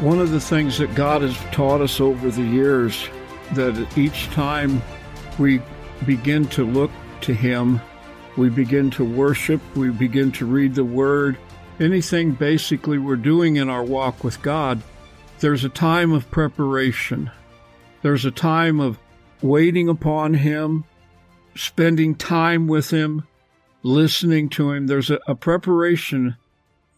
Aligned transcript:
One 0.00 0.20
of 0.20 0.30
the 0.30 0.40
things 0.40 0.78
that 0.78 0.94
God 0.94 1.22
has 1.22 1.36
taught 1.50 1.80
us 1.80 2.00
over 2.00 2.30
the 2.30 2.44
years 2.44 3.08
that 3.54 3.98
each 3.98 4.26
time 4.26 4.80
we 5.40 5.60
begin 6.06 6.46
to 6.50 6.64
look 6.64 6.92
to 7.22 7.34
Him, 7.34 7.80
we 8.36 8.48
begin 8.48 8.90
to 8.92 9.04
worship, 9.04 9.60
we 9.74 9.90
begin 9.90 10.30
to 10.32 10.46
read 10.46 10.76
the 10.76 10.84
Word, 10.84 11.36
anything 11.80 12.30
basically 12.30 12.96
we're 12.98 13.16
doing 13.16 13.56
in 13.56 13.68
our 13.68 13.82
walk 13.82 14.22
with 14.22 14.40
God, 14.40 14.80
there's 15.40 15.64
a 15.64 15.68
time 15.68 16.12
of 16.12 16.30
preparation. 16.30 17.32
There's 18.02 18.24
a 18.24 18.30
time 18.30 18.78
of 18.78 19.00
waiting 19.42 19.88
upon 19.88 20.34
Him, 20.34 20.84
spending 21.56 22.14
time 22.14 22.68
with 22.68 22.90
Him, 22.90 23.26
listening 23.82 24.48
to 24.50 24.70
Him. 24.70 24.86
There's 24.86 25.10
a, 25.10 25.18
a 25.26 25.34
preparation 25.34 26.36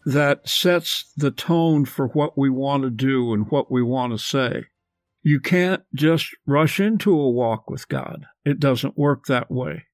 that 0.05 0.47
sets 0.47 1.11
the 1.15 1.31
tone 1.31 1.85
for 1.85 2.07
what 2.07 2.37
we 2.37 2.49
want 2.49 2.83
to 2.83 2.89
do 2.89 3.33
and 3.33 3.49
what 3.49 3.71
we 3.71 3.83
want 3.83 4.13
to 4.13 4.17
say. 4.17 4.65
You 5.23 5.39
can't 5.39 5.83
just 5.93 6.35
rush 6.47 6.79
into 6.79 7.11
a 7.13 7.29
walk 7.29 7.69
with 7.69 7.87
God. 7.87 8.25
It 8.43 8.59
doesn't 8.59 8.97
work 8.97 9.25
that 9.25 9.51
way. 9.51 9.85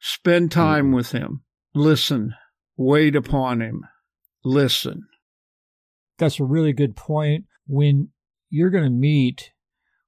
Spend 0.00 0.50
time 0.50 0.86
mm-hmm. 0.86 0.94
with 0.94 1.12
Him. 1.12 1.42
Listen. 1.74 2.34
Wait 2.76 3.14
upon 3.14 3.60
Him. 3.60 3.84
Listen. 4.42 5.06
That's 6.16 6.40
a 6.40 6.44
really 6.44 6.72
good 6.72 6.96
point. 6.96 7.44
When 7.66 8.08
you're 8.48 8.70
going 8.70 8.84
to 8.84 8.90
meet 8.90 9.52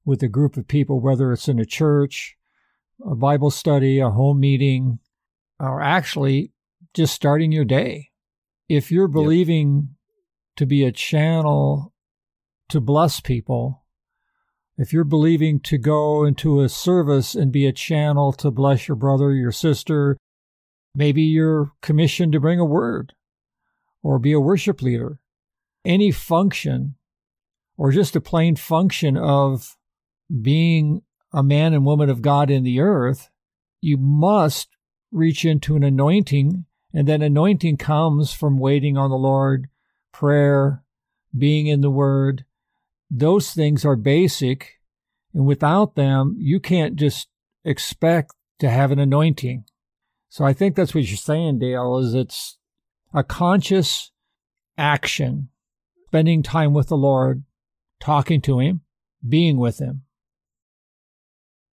with 0.05 0.23
a 0.23 0.29
group 0.29 0.57
of 0.57 0.67
people, 0.67 1.01
whether 1.01 1.33
it's 1.33 1.49
in 1.49 1.59
a 1.59 1.67
church, 1.67 2.37
a 3.07 3.15
Bible 3.15 3.51
study, 3.51 3.99
a 3.99 4.11
home 4.11 4.41
meeting, 4.41 4.99
or 5.61 5.83
actually 5.83 6.53
just 6.95 7.15
starting 7.15 7.53
your 7.53 7.65
day, 7.65 8.12
if 8.73 8.91
you're 8.91 9.09
believing 9.09 9.77
yep. 9.77 10.17
to 10.57 10.67
be 10.67 10.83
a 10.83 10.91
channel 10.91 11.93
to 12.71 12.81
bless 12.81 13.21
people, 13.21 13.85
if 14.79 14.95
you're 14.95 15.05
believing 15.05 15.61
to 15.61 15.77
go 15.77 16.25
into 16.25 16.63
a 16.63 16.71
service 16.71 17.35
and 17.35 17.53
be 17.53 17.67
a 17.67 17.73
channel 17.73 18.33
to 18.33 18.51
bless 18.51 18.89
your 18.89 18.97
brother, 18.97 19.35
your 19.35 19.53
sister, 19.53 20.17
maybe 20.95 21.21
you're 21.21 21.73
commissioned 21.83 22.33
to 22.33 22.41
bring 22.41 22.59
a 22.59 22.65
word 22.65 23.13
or 24.03 24.19
be 24.19 24.33
a 24.33 24.41
worship 24.41 24.81
leader, 24.81 25.19
any 25.85 26.11
function 26.11 26.95
or 27.77 27.93
just 27.93 28.17
a 28.17 28.23
plain 28.23 28.57
function 28.57 29.19
of 29.19 29.77
being 30.41 31.03
a 31.31 31.43
man 31.43 31.75
and 31.75 31.85
woman 31.85 32.09
of 32.09 32.23
God 32.23 32.51
in 32.51 32.63
the 32.63 32.81
earth, 32.81 33.29
you 33.83 33.99
must 33.99 34.69
reach 35.11 35.45
into 35.45 35.77
an 35.77 35.85
anointing 35.85 36.65
and 36.95 37.09
then 37.09 37.23
anointing 37.23 37.79
comes 37.79 38.33
from 38.33 38.59
waiting 38.59 38.97
on 38.97 39.11
the 39.11 39.17
Lord, 39.17 39.69
prayer, 40.13 40.83
being 41.37 41.67
in 41.67 41.81
the 41.81 41.91
Word. 41.91 42.45
Those 43.11 43.53
things 43.53 43.85
are 43.85 43.97
basic. 43.97 44.81
And 45.33 45.47
without 45.47 45.95
them, 45.95 46.37
you 46.39 46.61
can't 46.61 46.97
just 46.97 47.29
expect 47.65 48.35
to 48.59 48.69
have 48.69 48.91
an 48.91 48.99
anointing. 48.99 49.65
So 50.29 50.45
I 50.45 50.53
think 50.53 50.77
that's 50.77 50.95
what 50.95 51.05
you're 51.05 51.17
saying, 51.17 51.59
Dale, 51.59 51.99
is 51.99 52.15
it's 52.15 52.59
a 53.15 53.25
conscious 53.25 54.11
action, 54.77 55.49
spending 56.09 56.43
time 56.43 56.75
with 56.75 56.89
the 56.89 56.97
Lord, 56.97 57.45
talking 58.01 58.43
to 58.43 58.59
Him, 58.59 58.83
being 59.27 59.57
with 59.57 59.79
Him. 59.79 60.03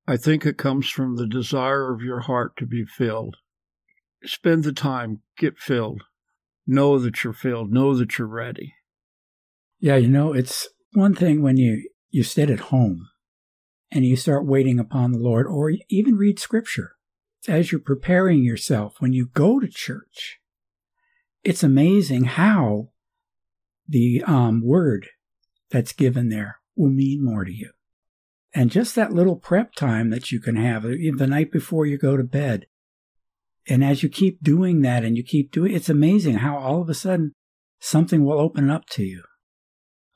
I 0.08 0.18
think 0.18 0.46
it 0.46 0.58
comes 0.58 0.90
from 0.90 1.18
the 1.18 1.28
desire 1.28 1.94
of 1.94 2.02
your 2.02 2.22
heart 2.22 2.56
to 2.58 2.66
be 2.66 2.86
filled 2.86 3.38
spend 4.24 4.64
the 4.64 4.74
time, 4.74 5.22
get 5.38 5.58
filled. 5.58 6.04
Know 6.68 7.00
that 7.00 7.24
you're 7.24 7.34
filled. 7.34 7.72
Know 7.72 7.96
that 7.96 8.18
you're 8.18 8.28
ready. 8.28 8.76
Yeah, 9.80 9.96
you 9.96 10.08
know, 10.08 10.34
it's 10.34 10.68
one 10.94 11.16
thing 11.16 11.42
when 11.42 11.58
you, 11.58 11.90
you 12.10 12.24
sit 12.24 12.50
at 12.50 12.60
home 12.60 13.08
and 13.92 14.06
you 14.06 14.16
start 14.16 14.46
waiting 14.46 14.80
upon 14.80 15.12
the 15.12 15.20
Lord 15.20 15.48
or 15.48 15.72
even 15.90 16.16
read 16.16 16.40
scripture. 16.40 16.94
As 17.48 17.72
you're 17.72 17.80
preparing 17.80 18.44
yourself 18.44 18.96
when 19.00 19.14
you 19.14 19.28
go 19.34 19.60
to 19.60 19.68
church, 19.68 20.40
it's 21.44 21.64
amazing 21.64 22.26
how 22.26 22.90
the 23.88 24.22
um, 24.28 24.62
word 24.64 25.08
that's 25.72 25.94
given 25.94 26.30
there 26.30 26.60
will 26.76 26.90
mean 26.90 27.24
more 27.24 27.46
to 27.46 27.52
you. 27.52 27.72
And 28.54 28.72
just 28.72 28.96
that 28.96 29.14
little 29.14 29.36
prep 29.36 29.74
time 29.76 30.10
that 30.10 30.32
you 30.32 30.40
can 30.40 30.56
have 30.56 30.84
the 30.84 31.28
night 31.28 31.52
before 31.52 31.86
you 31.86 31.98
go 31.98 32.18
to 32.18 32.24
bed, 32.24 32.66
and 33.68 33.84
as 33.84 34.04
you 34.04 34.10
keep 34.10 34.42
doing 34.42 34.82
that 34.82 35.04
and 35.04 35.18
you 35.18 35.24
keep 35.24 35.52
doing 35.52 35.74
it's 35.74 35.90
amazing 35.90 36.36
how 36.36 36.58
all 36.58 36.82
of 36.82 36.90
a 36.90 36.94
sudden 36.94 37.34
something 37.80 38.24
will 38.24 38.40
open 38.40 38.70
up 38.70 38.86
to 38.92 39.04
you. 39.04 39.24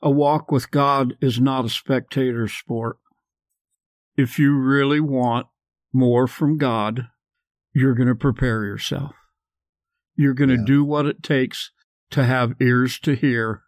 A 0.02 0.10
walk 0.10 0.50
with 0.50 0.70
God 0.70 1.16
is 1.20 1.40
not 1.40 1.64
a 1.64 1.70
spectator 1.70 2.46
sport. 2.46 2.98
If 4.16 4.38
you 4.38 4.56
really 4.56 5.00
want 5.00 5.46
more 5.92 6.26
from 6.26 6.58
God, 6.58 7.08
you're 7.74 7.94
going 7.94 8.08
to 8.08 8.14
prepare 8.14 8.64
yourself. 8.64 9.12
You're 10.14 10.34
going 10.34 10.50
to 10.50 10.56
yeah. 10.56 10.66
do 10.66 10.84
what 10.84 11.06
it 11.06 11.22
takes 11.22 11.72
to 12.10 12.24
have 12.24 12.54
ears 12.60 12.98
to 13.00 13.14
hear, 13.14 13.62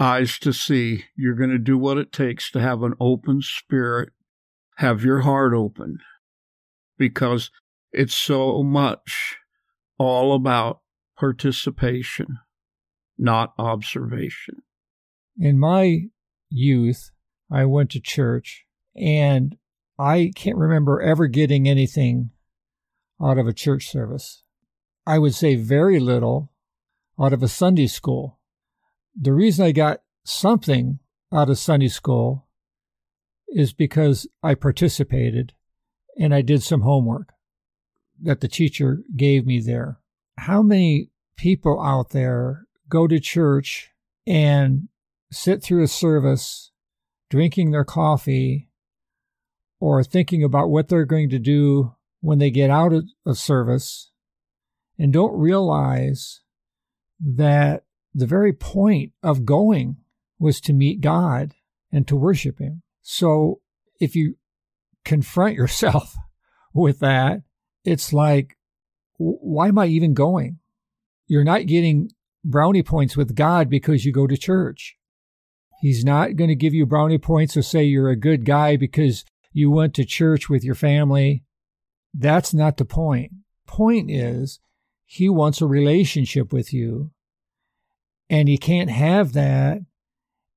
eyes 0.00 0.38
to 0.40 0.52
see. 0.52 1.04
You're 1.16 1.36
going 1.36 1.50
to 1.50 1.58
do 1.58 1.78
what 1.78 1.98
it 1.98 2.12
takes 2.12 2.50
to 2.52 2.60
have 2.60 2.82
an 2.82 2.94
open 2.98 3.42
spirit, 3.42 4.10
have 4.76 5.04
your 5.04 5.20
heart 5.20 5.52
open. 5.52 5.98
Because 6.96 7.50
it's 7.92 8.16
so 8.16 8.62
much 8.62 9.36
all 9.98 10.34
about 10.34 10.80
participation, 11.16 12.38
not 13.16 13.54
observation. 13.58 14.62
In 15.38 15.58
my 15.58 16.08
youth, 16.50 17.10
I 17.50 17.64
went 17.64 17.90
to 17.90 18.00
church 18.00 18.64
and 18.96 19.56
I 19.98 20.30
can't 20.34 20.56
remember 20.56 21.00
ever 21.00 21.26
getting 21.26 21.68
anything 21.68 22.30
out 23.22 23.38
of 23.38 23.46
a 23.46 23.52
church 23.52 23.88
service. 23.88 24.42
I 25.06 25.18
would 25.18 25.34
say 25.34 25.56
very 25.56 25.98
little 25.98 26.52
out 27.20 27.32
of 27.32 27.42
a 27.42 27.48
Sunday 27.48 27.86
school. 27.86 28.38
The 29.20 29.32
reason 29.32 29.64
I 29.64 29.72
got 29.72 30.02
something 30.24 31.00
out 31.32 31.50
of 31.50 31.58
Sunday 31.58 31.88
school 31.88 32.46
is 33.48 33.72
because 33.72 34.26
I 34.42 34.54
participated 34.54 35.54
and 36.18 36.34
I 36.34 36.42
did 36.42 36.62
some 36.62 36.82
homework 36.82 37.32
that 38.22 38.40
the 38.40 38.48
teacher 38.48 39.02
gave 39.16 39.46
me 39.46 39.60
there. 39.60 39.98
How 40.38 40.62
many 40.62 41.10
people 41.36 41.80
out 41.80 42.10
there 42.10 42.66
go 42.88 43.06
to 43.06 43.20
church 43.20 43.90
and 44.26 44.88
sit 45.30 45.62
through 45.62 45.82
a 45.82 45.88
service 45.88 46.70
drinking 47.30 47.70
their 47.70 47.84
coffee 47.84 48.70
or 49.80 50.02
thinking 50.02 50.42
about 50.42 50.70
what 50.70 50.88
they're 50.88 51.04
going 51.04 51.30
to 51.30 51.38
do 51.38 51.94
when 52.20 52.38
they 52.38 52.50
get 52.50 52.70
out 52.70 52.92
of 52.92 53.38
service 53.38 54.10
and 54.98 55.12
don't 55.12 55.38
realize 55.38 56.40
that 57.20 57.84
the 58.14 58.26
very 58.26 58.52
point 58.52 59.12
of 59.22 59.44
going 59.44 59.96
was 60.38 60.60
to 60.62 60.72
meet 60.72 61.00
God 61.00 61.54
and 61.92 62.06
to 62.08 62.16
worship 62.16 62.58
Him. 62.58 62.82
So 63.02 63.60
if 64.00 64.16
you 64.16 64.36
confront 65.04 65.54
yourself 65.54 66.16
with 66.74 66.98
that 67.00 67.42
it's 67.84 68.12
like, 68.12 68.56
why 69.16 69.68
am 69.68 69.78
I 69.78 69.86
even 69.86 70.14
going? 70.14 70.58
You're 71.26 71.44
not 71.44 71.66
getting 71.66 72.10
brownie 72.44 72.82
points 72.82 73.16
with 73.16 73.34
God 73.34 73.68
because 73.68 74.04
you 74.04 74.12
go 74.12 74.26
to 74.26 74.36
church. 74.36 74.96
He's 75.80 76.04
not 76.04 76.36
going 76.36 76.48
to 76.48 76.56
give 76.56 76.74
you 76.74 76.86
brownie 76.86 77.18
points 77.18 77.56
or 77.56 77.62
say 77.62 77.84
you're 77.84 78.10
a 78.10 78.16
good 78.16 78.44
guy 78.44 78.76
because 78.76 79.24
you 79.52 79.70
went 79.70 79.94
to 79.94 80.04
church 80.04 80.48
with 80.48 80.64
your 80.64 80.74
family. 80.74 81.44
That's 82.14 82.52
not 82.52 82.76
the 82.76 82.84
point. 82.84 83.32
Point 83.66 84.10
is, 84.10 84.60
he 85.04 85.28
wants 85.28 85.60
a 85.60 85.66
relationship 85.66 86.52
with 86.52 86.72
you. 86.72 87.10
And 88.30 88.48
he 88.48 88.58
can't 88.58 88.90
have 88.90 89.32
that 89.32 89.80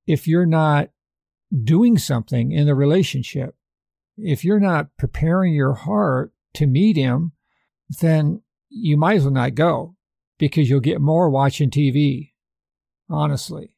if 0.05 0.27
you're 0.27 0.45
not 0.45 0.89
doing 1.63 1.97
something 1.97 2.51
in 2.51 2.65
the 2.65 2.75
relationship. 2.75 3.55
If 4.17 4.43
you're 4.43 4.59
not 4.59 4.95
preparing 4.97 5.53
your 5.53 5.73
heart 5.73 6.33
to 6.53 6.67
meet 6.67 6.95
him, 6.95 7.33
then 7.99 8.41
you 8.69 8.97
might 8.97 9.17
as 9.17 9.23
well 9.23 9.33
not 9.33 9.55
go 9.55 9.95
because 10.37 10.69
you'll 10.69 10.79
get 10.79 11.01
more 11.01 11.29
watching 11.29 11.69
TV, 11.69 12.31
honestly. 13.09 13.75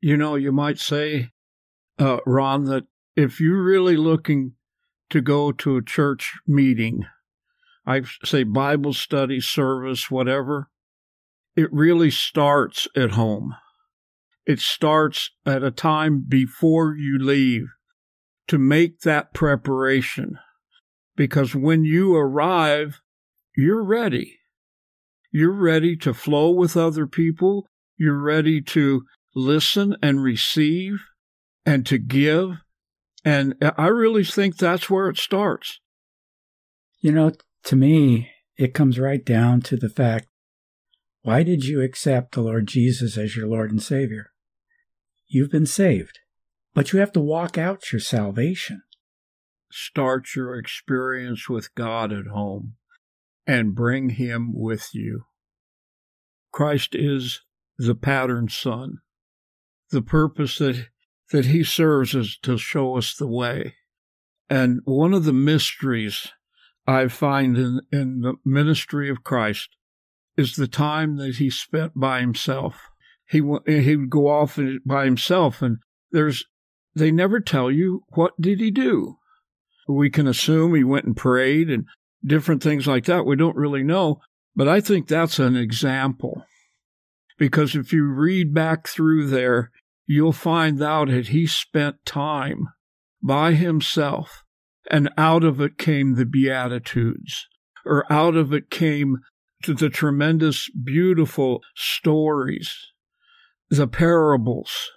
You 0.00 0.16
know, 0.16 0.34
you 0.34 0.52
might 0.52 0.78
say, 0.78 1.30
uh, 1.98 2.18
Ron, 2.26 2.64
that 2.64 2.84
if 3.16 3.40
you're 3.40 3.62
really 3.62 3.96
looking 3.96 4.52
to 5.10 5.20
go 5.20 5.52
to 5.52 5.76
a 5.76 5.84
church 5.84 6.32
meeting, 6.46 7.04
I 7.86 8.02
say 8.24 8.44
Bible 8.44 8.92
study, 8.92 9.40
service, 9.40 10.10
whatever, 10.10 10.70
it 11.56 11.72
really 11.72 12.10
starts 12.10 12.88
at 12.96 13.12
home. 13.12 13.54
It 14.46 14.60
starts 14.60 15.30
at 15.46 15.62
a 15.62 15.70
time 15.70 16.24
before 16.26 16.96
you 16.96 17.18
leave 17.18 17.66
to 18.48 18.58
make 18.58 19.00
that 19.00 19.34
preparation. 19.34 20.38
Because 21.16 21.54
when 21.54 21.84
you 21.84 22.14
arrive, 22.16 23.00
you're 23.56 23.84
ready. 23.84 24.38
You're 25.30 25.52
ready 25.52 25.96
to 25.96 26.14
flow 26.14 26.50
with 26.50 26.76
other 26.76 27.06
people. 27.06 27.66
You're 27.98 28.20
ready 28.20 28.60
to 28.62 29.04
listen 29.34 29.96
and 30.02 30.22
receive 30.22 31.04
and 31.64 31.86
to 31.86 31.98
give. 31.98 32.58
And 33.24 33.54
I 33.78 33.86
really 33.86 34.24
think 34.24 34.56
that's 34.56 34.90
where 34.90 35.08
it 35.08 35.18
starts. 35.18 35.80
You 37.00 37.12
know, 37.12 37.32
to 37.64 37.76
me, 37.76 38.30
it 38.56 38.74
comes 38.74 38.98
right 38.98 39.24
down 39.24 39.60
to 39.62 39.76
the 39.76 39.88
fact 39.88 40.26
why 41.22 41.44
did 41.44 41.64
you 41.64 41.80
accept 41.80 42.34
the 42.34 42.40
Lord 42.40 42.66
Jesus 42.66 43.16
as 43.16 43.36
your 43.36 43.46
Lord 43.46 43.70
and 43.70 43.80
Savior? 43.82 44.32
You've 45.28 45.52
been 45.52 45.66
saved, 45.66 46.18
but 46.74 46.92
you 46.92 46.98
have 46.98 47.12
to 47.12 47.20
walk 47.20 47.56
out 47.56 47.92
your 47.92 48.00
salvation. 48.00 48.82
Start 49.72 50.36
your 50.36 50.56
experience 50.56 51.48
with 51.48 51.74
God 51.74 52.12
at 52.12 52.26
home 52.26 52.74
and 53.46 53.74
bring 53.74 54.10
Him 54.10 54.52
with 54.54 54.90
you. 54.92 55.24
Christ 56.52 56.94
is 56.94 57.40
the 57.78 57.94
pattern 57.94 58.48
son. 58.48 58.98
The 59.90 60.02
purpose 60.02 60.58
that, 60.58 60.88
that 61.30 61.46
He 61.46 61.64
serves 61.64 62.14
is 62.14 62.38
to 62.42 62.58
show 62.58 62.96
us 62.96 63.14
the 63.14 63.26
way. 63.26 63.76
And 64.50 64.80
one 64.84 65.14
of 65.14 65.24
the 65.24 65.32
mysteries 65.32 66.28
I 66.86 67.08
find 67.08 67.56
in, 67.56 67.80
in 67.90 68.20
the 68.20 68.34
ministry 68.44 69.08
of 69.08 69.24
Christ 69.24 69.70
is 70.36 70.56
the 70.56 70.68
time 70.68 71.16
that 71.16 71.36
he 71.36 71.50
spent 71.50 71.92
by 71.94 72.20
himself. 72.20 72.90
He 73.26 73.38
he 73.66 73.96
would 73.96 74.10
go 74.10 74.28
off 74.28 74.58
by 74.84 75.04
himself, 75.04 75.62
and 75.62 75.78
there's 76.10 76.44
they 76.94 77.10
never 77.10 77.40
tell 77.40 77.70
you 77.70 78.02
what 78.10 78.38
did 78.40 78.60
he 78.60 78.70
do. 78.70 79.16
We 79.88 80.10
can 80.10 80.26
assume 80.26 80.74
he 80.74 80.84
went 80.84 81.06
and 81.06 81.16
prayed 81.16 81.70
and 81.70 81.86
different 82.24 82.62
things 82.62 82.86
like 82.86 83.04
that. 83.06 83.26
We 83.26 83.36
don't 83.36 83.56
really 83.56 83.82
know, 83.82 84.20
but 84.54 84.68
I 84.68 84.80
think 84.80 85.08
that's 85.08 85.38
an 85.38 85.56
example 85.56 86.44
because 87.38 87.74
if 87.74 87.92
you 87.92 88.04
read 88.04 88.54
back 88.54 88.86
through 88.86 89.28
there, 89.28 89.70
you'll 90.06 90.32
find 90.32 90.80
out 90.82 91.08
that 91.08 91.28
he 91.28 91.46
spent 91.46 92.04
time 92.04 92.68
by 93.22 93.54
himself 93.54 94.44
and 94.90 95.10
out 95.16 95.44
of 95.44 95.60
it 95.60 95.78
came 95.78 96.14
the 96.14 96.26
Beatitudes, 96.26 97.48
or 97.84 98.10
out 98.12 98.36
of 98.36 98.52
it 98.52 98.70
came 98.70 99.18
the 99.66 99.88
tremendous, 99.88 100.68
beautiful 100.70 101.60
stories, 101.74 102.74
the 103.70 103.86
parables 103.86 104.90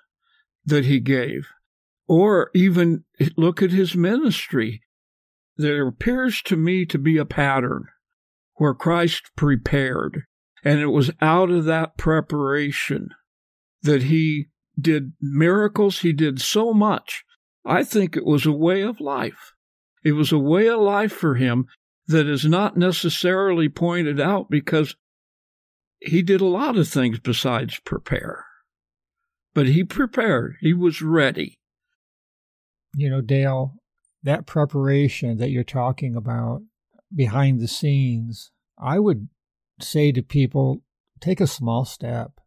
that 0.65 0.85
he 0.85 0.99
gave, 0.99 1.47
or 2.07 2.51
even 2.53 3.03
look 3.35 3.61
at 3.61 3.71
his 3.71 3.95
ministry. 3.95 4.81
There 5.57 5.87
appears 5.87 6.41
to 6.43 6.57
me 6.57 6.85
to 6.85 6.97
be 6.97 7.17
a 7.17 7.25
pattern 7.25 7.85
where 8.55 8.73
Christ 8.73 9.31
prepared, 9.35 10.23
and 10.63 10.79
it 10.79 10.87
was 10.87 11.11
out 11.21 11.49
of 11.49 11.65
that 11.65 11.97
preparation 11.97 13.09
that 13.81 14.03
he 14.03 14.47
did 14.79 15.13
miracles. 15.21 15.99
He 15.99 16.13
did 16.13 16.41
so 16.41 16.73
much. 16.73 17.23
I 17.65 17.83
think 17.83 18.15
it 18.15 18.25
was 18.25 18.45
a 18.45 18.51
way 18.51 18.81
of 18.81 18.99
life. 18.99 19.53
It 20.03 20.11
was 20.11 20.31
a 20.31 20.39
way 20.39 20.67
of 20.67 20.79
life 20.79 21.11
for 21.11 21.35
him 21.35 21.65
that 22.07 22.27
is 22.27 22.45
not 22.45 22.77
necessarily 22.77 23.69
pointed 23.69 24.19
out 24.19 24.49
because 24.49 24.95
he 25.99 26.21
did 26.21 26.41
a 26.41 26.45
lot 26.45 26.77
of 26.77 26.87
things 26.87 27.19
besides 27.19 27.79
prepare. 27.79 28.45
But 29.53 29.67
he 29.67 29.83
prepared, 29.83 30.57
he 30.59 30.73
was 30.73 31.01
ready. 31.01 31.57
You 32.95 33.09
know, 33.09 33.21
Dale, 33.21 33.75
that 34.23 34.45
preparation 34.45 35.37
that 35.37 35.49
you're 35.49 35.63
talking 35.63 36.15
about 36.15 36.61
behind 37.13 37.59
the 37.59 37.67
scenes, 37.67 38.51
I 38.77 38.99
would 38.99 39.29
say 39.79 40.11
to 40.11 40.21
people 40.21 40.81
take 41.19 41.41
a 41.41 41.47
small 41.47 41.85
step. 41.85 42.39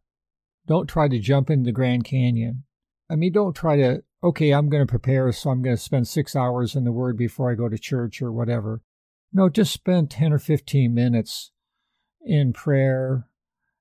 Don't 0.67 0.87
try 0.87 1.07
to 1.07 1.19
jump 1.19 1.49
into 1.49 1.65
the 1.65 1.71
Grand 1.71 2.03
Canyon. 2.03 2.63
I 3.09 3.15
mean, 3.15 3.31
don't 3.31 3.55
try 3.55 3.75
to 3.77 4.03
okay, 4.23 4.51
I'm 4.51 4.69
going 4.69 4.85
to 4.85 4.89
prepare, 4.89 5.31
so 5.31 5.49
I'm 5.49 5.61
going 5.61 5.75
to 5.75 5.81
spend 5.81 6.07
six 6.07 6.35
hours 6.35 6.75
in 6.75 6.83
the 6.83 6.91
Word 6.91 7.17
before 7.17 7.51
I 7.51 7.55
go 7.55 7.69
to 7.69 7.77
church 7.77 8.21
or 8.21 8.31
whatever. 8.31 8.81
No, 9.31 9.47
just 9.47 9.71
spend 9.71 10.11
10 10.11 10.33
or 10.33 10.39
15 10.39 10.93
minutes 10.93 11.51
in 12.21 12.51
prayer. 12.51 13.27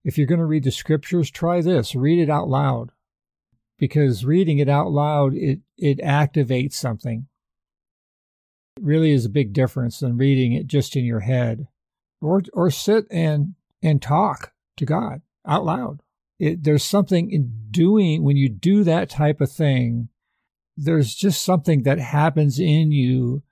If 0.05 0.17
you're 0.17 0.27
going 0.27 0.39
to 0.41 0.47
read 0.47 0.65
the 0.65 0.71
scriptures, 0.71 1.31
try 1.31 1.61
this 1.61 1.95
read 1.95 2.21
it 2.21 2.31
out 2.31 2.49
loud. 2.49 2.93
Because 3.79 4.25
reading 4.25 4.59
it 4.59 4.69
out 4.69 4.91
loud, 4.91 5.35
it, 5.35 5.61
it 5.77 5.99
activates 5.99 6.73
something. 6.73 7.29
It 8.77 8.83
really 8.83 9.13
is 9.13 9.25
a 9.25 9.31
big 9.31 9.53
difference 9.53 10.01
than 10.01 10.17
reading 10.17 10.53
it 10.53 10.67
just 10.67 10.97
in 10.97 11.05
your 11.05 11.21
head. 11.21 11.69
Or, 12.21 12.43
or 12.53 12.71
sit 12.71 13.07
and, 13.11 13.55
and 13.83 14.03
talk 14.03 14.53
to 14.77 14.85
God 14.85 15.23
out 15.47 15.65
loud. 15.65 16.01
It, 16.41 16.65
there's 16.65 16.85
something 16.85 17.31
in 17.31 17.53
doing, 17.71 18.25
when 18.25 18.37
you 18.37 18.49
do 18.49 18.83
that 18.85 19.09
type 19.09 19.41
of 19.41 19.51
thing, 19.53 20.09
there's 20.77 21.15
just 21.15 21.45
something 21.45 21.83
that 21.85 21.99
happens 21.99 22.59
in 22.59 22.93
you 22.93 23.43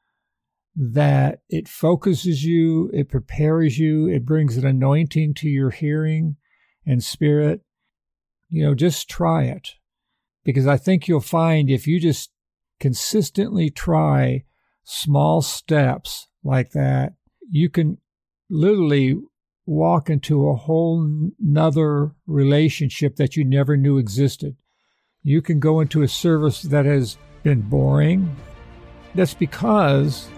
that 0.74 1.40
it 1.48 1.68
focuses 1.68 2.44
you, 2.44 2.90
it 2.92 3.08
prepares 3.08 3.78
you, 3.78 4.08
it 4.08 4.26
brings 4.26 4.56
an 4.56 4.66
anointing 4.66 5.34
to 5.34 5.48
your 5.48 5.70
hearing 5.70 6.36
and 6.84 7.02
spirit. 7.02 7.62
You 8.50 8.64
know, 8.64 8.74
just 8.74 9.08
try 9.08 9.44
it. 9.44 9.70
Because 10.46 10.68
I 10.68 10.76
think 10.76 11.08
you'll 11.08 11.20
find 11.20 11.68
if 11.68 11.88
you 11.88 11.98
just 11.98 12.30
consistently 12.78 13.68
try 13.68 14.44
small 14.84 15.42
steps 15.42 16.28
like 16.44 16.70
that, 16.70 17.14
you 17.50 17.68
can 17.68 17.98
literally 18.48 19.20
walk 19.66 20.08
into 20.08 20.48
a 20.48 20.54
whole 20.54 21.32
nother 21.40 22.12
relationship 22.28 23.16
that 23.16 23.36
you 23.36 23.44
never 23.44 23.76
knew 23.76 23.98
existed. 23.98 24.56
You 25.24 25.42
can 25.42 25.58
go 25.58 25.80
into 25.80 26.02
a 26.02 26.08
service 26.08 26.62
that 26.62 26.84
has 26.84 27.18
been 27.42 27.62
boring. 27.62 28.36
That's 29.16 29.34
because 29.34 30.28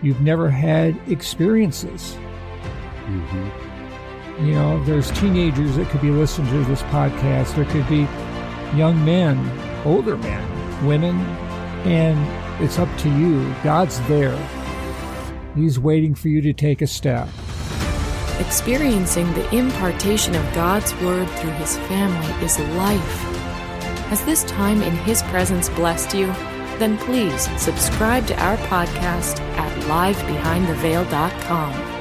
you've 0.00 0.20
never 0.20 0.48
had 0.48 0.96
experiences. 1.08 2.16
Mm-hmm. 3.06 4.46
You 4.46 4.52
know, 4.54 4.84
there's 4.84 5.10
teenagers 5.12 5.74
that 5.74 5.88
could 5.88 6.02
be 6.02 6.10
listening 6.10 6.52
to 6.52 6.70
this 6.70 6.82
podcast. 6.82 7.56
There 7.56 7.64
could 7.64 7.88
be 7.88 8.06
young 8.74 9.04
men, 9.04 9.38
older 9.84 10.16
men, 10.16 10.86
women, 10.86 11.16
and 11.86 12.62
it's 12.62 12.78
up 12.78 12.88
to 12.98 13.08
you. 13.08 13.54
God's 13.62 14.00
there. 14.08 14.36
He's 15.54 15.78
waiting 15.78 16.14
for 16.14 16.28
you 16.28 16.40
to 16.42 16.52
take 16.52 16.82
a 16.82 16.86
step. 16.86 17.28
Experiencing 18.38 19.32
the 19.32 19.54
impartation 19.54 20.34
of 20.34 20.54
God's 20.54 20.94
Word 20.96 21.28
through 21.30 21.52
His 21.52 21.78
family 21.78 22.44
is 22.44 22.58
life. 22.58 23.22
Has 24.08 24.22
this 24.24 24.44
time 24.44 24.82
in 24.82 24.94
His 24.96 25.22
presence 25.24 25.68
blessed 25.70 26.14
you? 26.14 26.26
Then 26.78 26.98
please 26.98 27.48
subscribe 27.58 28.26
to 28.26 28.38
our 28.38 28.58
podcast 28.58 29.40
at 29.56 29.72
livebehindtheveil.com. 29.84 31.95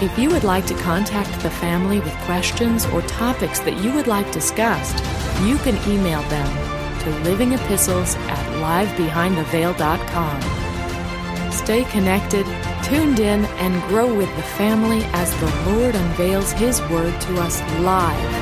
If 0.00 0.16
you 0.16 0.30
would 0.30 0.44
like 0.44 0.64
to 0.66 0.74
contact 0.74 1.42
the 1.42 1.50
family 1.50 1.98
with 1.98 2.14
questions 2.18 2.86
or 2.86 3.02
topics 3.02 3.58
that 3.60 3.82
you 3.82 3.92
would 3.94 4.06
like 4.06 4.30
discussed, 4.30 4.96
you 5.44 5.58
can 5.58 5.74
email 5.90 6.22
them 6.28 6.46
to 7.00 7.06
livingepistles 7.28 8.16
at 8.28 8.46
livebehindtheveil.com. 8.62 11.50
Stay 11.50 11.82
connected, 11.90 12.46
tuned 12.84 13.18
in, 13.18 13.44
and 13.44 13.82
grow 13.88 14.14
with 14.14 14.32
the 14.36 14.42
family 14.42 15.02
as 15.14 15.34
the 15.40 15.50
Lord 15.72 15.96
unveils 15.96 16.52
His 16.52 16.80
Word 16.82 17.20
to 17.22 17.40
us 17.40 17.60
live 17.80 18.32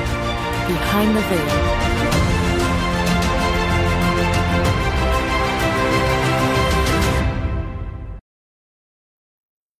behind 0.67 1.17
the 1.17 1.21
veil. 1.21 1.86